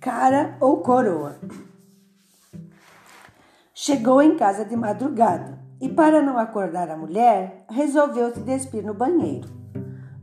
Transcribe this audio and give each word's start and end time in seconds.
cara 0.00 0.56
ou 0.60 0.78
coroa. 0.78 1.36
Chegou 3.74 4.22
em 4.22 4.34
casa 4.34 4.64
de 4.64 4.74
madrugada 4.74 5.58
e, 5.78 5.90
para 5.90 6.22
não 6.22 6.38
acordar 6.38 6.90
a 6.90 6.96
mulher, 6.96 7.66
resolveu 7.68 8.32
se 8.32 8.40
despir 8.40 8.82
no 8.82 8.94
banheiro. 8.94 9.48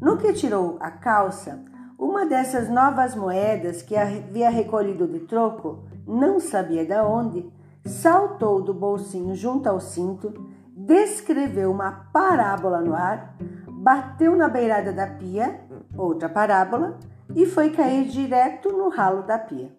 No 0.02 0.18
que 0.18 0.34
tirou 0.34 0.78
a 0.80 0.90
calça, 0.90 1.64
uma 1.98 2.26
dessas 2.26 2.70
novas 2.70 3.16
moedas 3.16 3.84
que 3.84 3.96
havia 3.96 4.50
recolhido 4.50 5.08
de 5.08 5.20
troco, 5.22 5.84
não 6.08 6.40
sabia 6.40 6.84
de 6.84 7.00
onde, 7.00 7.48
saltou 7.86 8.64
do 8.64 8.74
bolsinho 8.74 9.36
junto 9.36 9.68
ao 9.68 9.80
cinto, 9.80 10.34
descreveu 10.76 11.72
uma 11.72 11.92
parábola 12.12 12.82
no 12.82 12.96
ar, 12.96 13.36
bateu 13.68 14.36
na 14.36 14.48
beirada 14.48 14.92
da 14.92 15.06
pia, 15.06 15.62
outra 15.96 16.28
parábola, 16.28 16.98
e 17.36 17.46
foi 17.46 17.70
cair 17.72 18.08
direto 18.08 18.72
no 18.72 18.90
ralo 18.90 19.24
da 19.24 19.38
pia. 19.38 19.72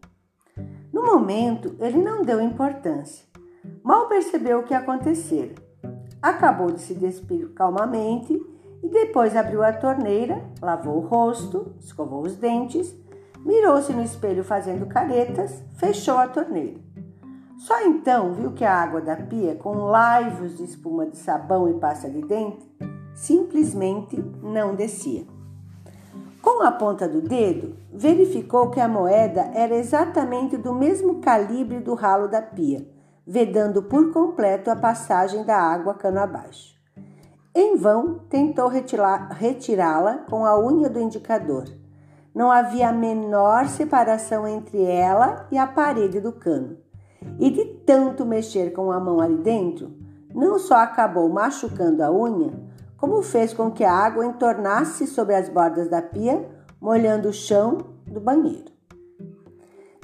No 0.93 1.05
momento, 1.05 1.77
ele 1.79 1.99
não 1.99 2.23
deu 2.23 2.41
importância. 2.41 3.27
Mal 3.83 4.09
percebeu 4.09 4.61
o 4.61 4.63
que 4.63 4.75
acontecera. 4.75 5.55
Acabou 6.21 6.71
de 6.71 6.81
se 6.81 6.95
despir 6.95 7.53
calmamente 7.55 8.33
e 8.83 8.89
depois 8.89 9.37
abriu 9.37 9.63
a 9.63 9.73
torneira, 9.73 10.43
lavou 10.61 10.97
o 10.97 11.07
rosto, 11.07 11.75
escovou 11.81 12.23
os 12.23 12.37
dentes, 12.37 12.95
mirou-se 13.45 13.93
no 13.93 14.03
espelho 14.03 14.43
fazendo 14.43 14.87
caretas, 14.87 15.63
fechou 15.77 16.17
a 16.17 16.29
torneira. 16.29 16.81
Só 17.59 17.85
então 17.85 18.33
viu 18.35 18.53
que 18.53 18.65
a 18.65 18.75
água 18.75 19.01
da 19.01 19.17
pia, 19.17 19.55
com 19.57 19.73
laivos 19.73 20.57
de 20.57 20.65
espuma 20.65 21.07
de 21.07 21.17
sabão 21.17 21.69
e 21.69 21.75
pasta 21.75 22.09
de 22.09 22.23
dente, 22.23 22.65
simplesmente 23.15 24.17
não 24.43 24.77
descia. 24.77 25.27
Com 26.49 26.63
a 26.63 26.73
ponta 26.73 27.07
do 27.07 27.21
dedo, 27.21 27.77
verificou 27.93 28.71
que 28.71 28.81
a 28.81 28.89
moeda 28.89 29.51
era 29.53 29.75
exatamente 29.75 30.57
do 30.57 30.73
mesmo 30.73 31.17
calibre 31.17 31.79
do 31.79 31.93
ralo 31.93 32.27
da 32.27 32.41
pia, 32.41 32.89
vedando 33.27 33.83
por 33.83 34.15
completo 34.15 34.71
a 34.71 34.75
passagem 34.75 35.45
da 35.45 35.59
água 35.59 35.93
cano 35.93 36.19
abaixo. 36.19 36.75
Em 37.55 37.77
vão 37.77 38.21
tentou 38.31 38.67
retirá-la 38.67 40.25
com 40.31 40.47
a 40.47 40.59
unha 40.59 40.89
do 40.89 40.99
indicador. 40.99 41.67
Não 42.35 42.51
havia 42.51 42.89
a 42.89 42.93
menor 42.93 43.69
separação 43.69 44.49
entre 44.49 44.83
ela 44.83 45.47
e 45.53 45.59
a 45.59 45.67
parede 45.67 46.19
do 46.19 46.33
cano. 46.33 46.79
E 47.39 47.51
de 47.51 47.65
tanto 47.85 48.25
mexer 48.25 48.73
com 48.73 48.91
a 48.91 48.99
mão 48.99 49.21
ali 49.21 49.37
dentro, 49.37 49.93
não 50.35 50.59
só 50.59 50.77
acabou 50.77 51.29
machucando 51.29 52.03
a 52.03 52.11
unha, 52.11 52.55
como 52.99 53.23
fez 53.23 53.55
com 53.55 53.71
que 53.71 53.85
a 53.85 53.93
água 53.93 54.27
entornasse 54.27 55.07
sobre 55.07 55.35
as 55.35 55.49
bordas 55.49 55.89
da 55.89 56.03
pia, 56.03 56.47
molhando 56.81 57.29
o 57.29 57.33
chão 57.33 57.79
do 58.07 58.21
banheiro. 58.21 58.71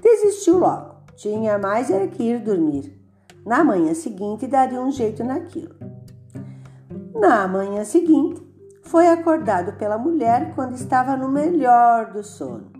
Desistiu 0.01 0.59
logo, 0.59 0.95
tinha 1.17 1.59
mais 1.59 1.91
era 1.91 2.07
que 2.07 2.23
ir 2.23 2.39
dormir. 2.39 2.99
Na 3.45 3.63
manhã 3.63 3.93
seguinte 3.93 4.47
daria 4.47 4.81
um 4.81 4.91
jeito 4.91 5.23
naquilo. 5.23 5.75
Na 7.15 7.47
manhã 7.49 7.85
seguinte, 7.85 8.43
foi 8.85 9.09
acordado 9.09 9.73
pela 9.77 9.99
mulher 9.99 10.55
quando 10.55 10.75
estava 10.75 11.17
no 11.17 11.29
melhor 11.29 12.13
do 12.13 12.23
sono. 12.23 12.71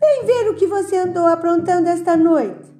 Vem 0.00 0.24
ver 0.24 0.50
o 0.50 0.54
que 0.54 0.66
você 0.66 0.96
andou 0.96 1.26
aprontando 1.26 1.88
esta 1.88 2.16
noite. 2.16 2.72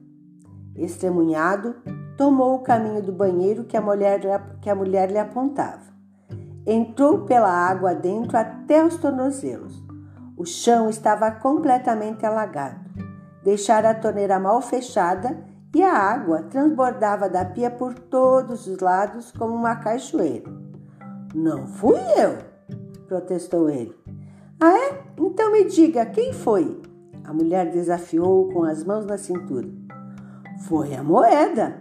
Estremunhado, 0.77 1.75
tomou 2.17 2.55
o 2.55 2.63
caminho 2.63 3.03
do 3.03 3.13
banheiro 3.13 3.65
que 3.65 3.77
a 3.77 3.81
mulher, 3.81 4.21
que 4.63 4.71
a 4.71 4.75
mulher 4.75 5.11
lhe 5.11 5.19
apontava. 5.19 5.98
Entrou 6.71 7.21
pela 7.21 7.49
água 7.49 7.95
dentro 7.95 8.37
até 8.37 8.85
os 8.85 8.99
tornozelos. 8.99 9.83
O 10.37 10.45
chão 10.45 10.91
estava 10.91 11.31
completamente 11.31 12.27
alagado. 12.27 12.79
Deixara 13.43 13.89
a 13.89 13.95
torneira 13.95 14.39
mal 14.39 14.61
fechada 14.61 15.43
e 15.75 15.83
a 15.83 15.95
água 15.95 16.43
transbordava 16.43 17.27
da 17.27 17.43
pia 17.43 17.71
por 17.71 17.95
todos 17.95 18.67
os 18.67 18.81
lados 18.81 19.33
como 19.33 19.55
uma 19.55 19.77
cachoeira. 19.77 20.53
Não 21.35 21.67
fui 21.67 21.97
eu, 22.19 22.37
protestou 23.07 23.71
ele. 23.71 23.97
Ah, 24.61 24.77
é? 24.77 25.05
Então 25.19 25.51
me 25.51 25.65
diga, 25.65 26.05
quem 26.05 26.35
foi? 26.35 26.83
A 27.25 27.33
mulher 27.33 27.71
desafiou 27.71 28.53
com 28.53 28.65
as 28.65 28.85
mãos 28.85 29.07
na 29.07 29.17
cintura. 29.17 29.71
Foi 30.69 30.95
a 30.95 31.03
moeda. 31.03 31.81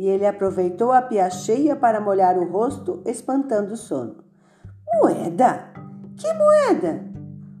E 0.00 0.08
ele 0.08 0.26
aproveitou 0.26 0.92
a 0.92 1.02
pia 1.02 1.28
cheia 1.28 1.76
para 1.76 2.00
molhar 2.00 2.38
o 2.38 2.50
rosto, 2.50 3.02
espantando 3.04 3.74
o 3.74 3.76
sono. 3.76 4.24
Moeda? 4.94 5.74
Que 6.16 6.32
moeda? 6.32 7.04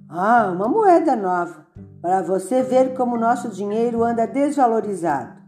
Ah, 0.08 0.50
uma 0.50 0.66
moeda 0.66 1.14
nova, 1.14 1.66
para 2.00 2.22
você 2.22 2.62
ver 2.62 2.94
como 2.94 3.18
nosso 3.18 3.50
dinheiro 3.50 4.02
anda 4.02 4.26
desvalorizado. 4.26 5.38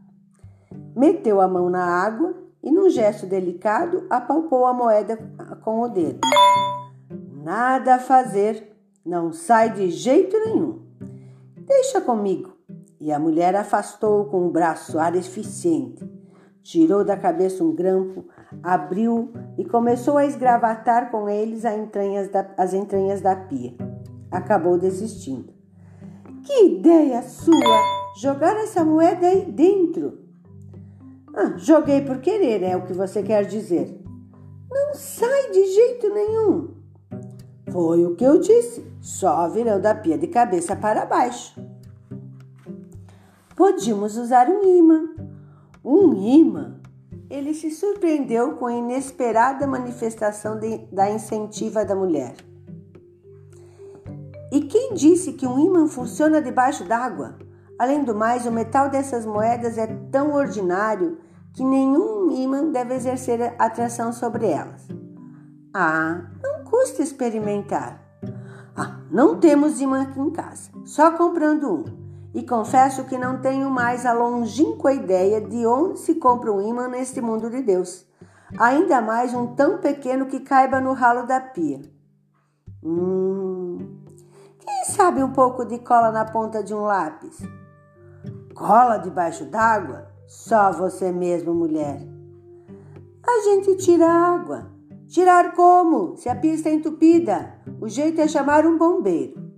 Meteu 0.95 1.41
a 1.41 1.49
mão 1.49 1.71
na 1.71 1.83
água 1.83 2.35
e, 2.63 2.71
num 2.71 2.91
gesto 2.91 3.25
delicado, 3.25 4.07
apalpou 4.11 4.67
a 4.67 4.75
moeda 4.75 5.17
com 5.65 5.81
o 5.81 5.89
dedo. 5.89 6.21
Nada 7.43 7.95
a 7.95 8.01
fazer, 8.01 8.71
não 9.03 9.33
sai 9.33 9.73
de 9.73 9.91
jeito 9.91 10.39
nenhum. 10.41 10.83
Deixa 11.57 12.03
comigo. 12.03 12.53
E 13.01 13.11
a 13.11 13.19
mulher 13.19 13.57
afastou-o 13.57 14.27
com 14.27 14.41
o 14.43 14.49
um 14.49 14.53
braço 14.53 15.01
eficiente. 15.01 16.12
Tirou 16.63 17.05
da 17.05 17.17
cabeça 17.17 17.65
um 17.65 17.75
grampo, 17.75 18.25
abriu 18.63 19.33
e 19.59 19.65
começou 19.65 20.17
a 20.17 20.25
esgravatar 20.25 21.11
com 21.11 21.29
eles 21.29 21.65
as 21.65 21.77
entranhas 21.77 22.29
da, 22.29 22.49
as 22.57 22.73
entranhas 22.73 23.21
da 23.21 23.35
pia. 23.35 23.75
Acabou 24.31 24.79
desistindo. 24.79 25.53
Que 26.45 26.67
ideia 26.67 27.21
sua! 27.23 27.83
Jogar 28.21 28.57
essa 28.57 28.85
moeda 28.85 29.27
aí 29.27 29.45
dentro! 29.45 30.19
Ah, 31.35 31.55
joguei 31.57 32.03
por 32.03 32.19
querer, 32.19 32.63
é 32.63 32.77
o 32.77 32.85
que 32.85 32.93
você 32.93 33.23
quer 33.23 33.45
dizer. 33.45 34.01
Não 34.71 34.95
sai 34.95 35.51
de 35.51 35.67
jeito 35.67 36.15
nenhum. 36.15 36.69
Foi 37.73 38.05
o 38.05 38.15
que 38.15 38.25
eu 38.25 38.39
disse, 38.39 38.87
só 39.01 39.49
virando 39.49 39.87
a 39.87 39.95
pia 39.95 40.19
de 40.19 40.27
cabeça 40.27 40.77
para 40.77 41.07
baixo. 41.07 41.59
Podíamos 43.57 44.17
usar 44.17 44.49
um 44.49 44.63
imã. 44.63 45.22
Um 45.85 46.15
imã? 46.15 46.81
Ele 47.29 47.55
se 47.55 47.71
surpreendeu 47.71 48.57
com 48.57 48.67
a 48.67 48.73
inesperada 48.73 49.67
manifestação 49.67 50.59
de, 50.59 50.79
da 50.93 51.11
incentiva 51.11 51.85
da 51.85 51.97
mulher. 51.97 52.35
E 54.53 54.61
quem 54.61 54.93
disse 54.95 55.33
que 55.33 55.47
um 55.47 55.59
imã 55.59 55.89
funciona 55.89 56.43
debaixo 56.43 56.85
d'água? 56.85 57.37
Além 57.79 58.05
do 58.05 58.15
mais, 58.15 58.47
o 58.47 58.53
metal 58.53 58.91
dessas 58.91 59.25
moedas 59.25 59.79
é 59.79 59.87
tão 60.11 60.35
ordinário 60.35 61.19
que 61.55 61.65
nenhum 61.65 62.31
imã 62.31 62.71
deve 62.71 62.95
exercer 62.95 63.55
atração 63.59 64.13
sobre 64.13 64.47
elas. 64.47 64.87
Ah, 65.75 66.31
não 66.43 66.65
custa 66.65 67.03
experimentar. 67.03 68.01
Ah, 68.77 69.01
não 69.11 69.41
temos 69.41 69.81
imã 69.81 70.03
aqui 70.03 70.21
em 70.21 70.31
casa, 70.31 70.71
só 70.85 71.13
comprando 71.13 71.73
um. 71.73 72.02
E 72.35 72.43
confesso 72.43 73.05
que 73.05 73.19
não 73.19 73.41
tenho 73.41 73.71
mais 73.71 74.07
a 74.07 74.13
longínqua 74.13 74.93
ideia 74.93 75.41
de 75.41 75.67
onde 75.67 75.99
se 75.99 76.15
compra 76.15 76.53
um 76.53 76.67
imã 76.67 76.89
neste 76.89 77.21
mundo 77.21 77.51
de 77.51 77.61
Deus. 77.63 78.07
Ainda 78.59 79.01
mais 79.01 79.35
um 79.35 79.55
tão 79.55 79.79
pequeno 79.79 80.27
que 80.27 80.41
caiba 80.41 80.81
no 80.81 80.93
ralo 80.93 81.27
da 81.27 81.41
pia. 81.41 81.81
Hum. 82.83 83.79
Quem 84.59 84.85
sabe 84.87 85.23
um 85.23 85.33
pouco 85.33 85.65
de 85.65 85.79
cola 85.79 86.11
na 86.11 86.25
ponta 86.25 86.63
de 86.63 86.75
um 86.75 86.83
lápis? 86.83 87.39
Cola 88.55 88.99
debaixo 88.99 89.45
d'água? 89.45 90.09
Só 90.27 90.73
você 90.73 91.13
mesmo, 91.13 91.55
mulher. 91.55 92.01
A 93.27 93.41
gente 93.45 93.77
tira 93.77 94.09
água. 94.09 94.71
Tirar 95.07 95.55
como? 95.55 96.17
Se 96.17 96.29
a 96.29 96.35
pista 96.35 96.69
é 96.69 96.73
entupida. 96.73 97.55
O 97.81 97.89
jeito 97.89 98.21
é 98.21 98.27
chamar 98.27 98.67
um 98.67 98.79
bombeiro. 98.79 99.53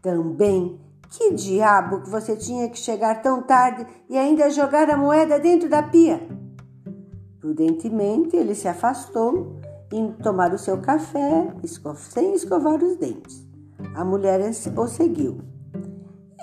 Também, 0.00 0.80
que 1.16 1.32
diabo 1.32 2.02
que 2.02 2.10
você 2.10 2.36
tinha 2.36 2.68
que 2.68 2.78
chegar 2.78 3.22
tão 3.22 3.42
tarde 3.42 3.86
e 4.08 4.18
ainda 4.18 4.50
jogar 4.50 4.90
a 4.90 4.98
moeda 4.98 5.40
dentro 5.40 5.66
da 5.66 5.82
pia? 5.82 6.20
Prudentemente, 7.40 8.36
ele 8.36 8.54
se 8.54 8.68
afastou, 8.68 9.56
indo 9.90 10.22
tomar 10.22 10.52
o 10.52 10.58
seu 10.58 10.78
café, 10.78 11.54
sem 11.96 12.34
escovar 12.34 12.82
os 12.82 12.96
dentes. 12.96 13.46
A 13.94 14.04
mulher 14.04 14.40
o 14.76 14.86
seguiu. 14.86 15.38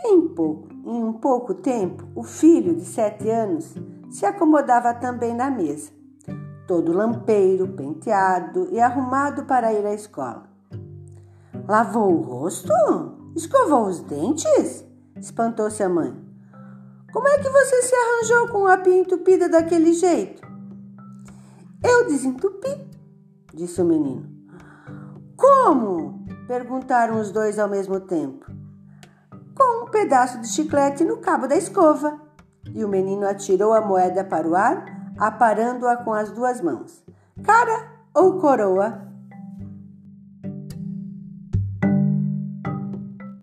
Em 0.05 0.27
pouco 0.29 0.73
em 0.85 1.01
um 1.01 1.13
pouco 1.13 1.53
tempo, 1.53 2.05
o 2.13 2.23
filho 2.23 2.75
de 2.75 2.83
sete 2.83 3.29
anos 3.29 3.73
se 4.09 4.25
acomodava 4.25 4.93
também 4.93 5.33
na 5.33 5.49
mesa, 5.49 5.91
todo 6.67 6.91
lampeiro, 6.91 7.69
penteado 7.69 8.67
e 8.69 8.81
arrumado 8.81 9.45
para 9.45 9.71
ir 9.71 9.85
à 9.85 9.93
escola. 9.93 10.43
Lavou 11.67 12.13
o 12.13 12.21
rosto? 12.21 13.22
Escovou 13.35 13.88
os 13.88 14.00
dentes? 14.01 14.85
Espantou-se 15.15 15.81
a 15.81 15.89
mãe. 15.89 16.13
Como 17.12 17.27
é 17.27 17.38
que 17.38 17.50
você 17.50 17.81
se 17.83 17.95
arranjou 17.95 18.47
com 18.50 18.68
a 18.68 18.77
pia 18.77 18.97
entupida 18.97 19.47
daquele 19.47 19.94
jeito? 19.94 20.41
Eu 21.83 22.06
desentupi, 22.07 22.88
disse 23.53 23.81
o 23.81 23.85
menino. 23.85 24.27
Como? 25.35 26.24
perguntaram 26.47 27.19
os 27.19 27.31
dois 27.31 27.57
ao 27.57 27.69
mesmo 27.69 28.00
tempo 28.00 28.53
pedaço 29.94 30.39
de 30.41 30.47
chiclete 30.47 31.06
no 31.06 31.18
cabo 31.18 31.47
da 31.47 31.56
escova. 31.56 32.19
E 32.74 32.83
o 32.83 32.89
menino 32.89 33.27
atirou 33.27 33.74
a 33.74 33.81
moeda 33.81 34.24
para 34.24 34.47
o 34.47 34.56
ar, 34.56 35.13
aparando-a 35.18 35.97
com 35.97 36.12
as 36.12 36.31
duas 36.31 36.59
mãos. 36.59 37.03
Cara 37.44 37.91
ou 38.13 38.39
coroa? 38.39 39.12